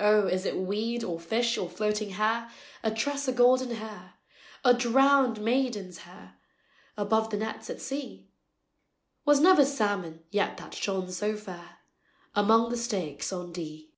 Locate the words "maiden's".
5.38-5.98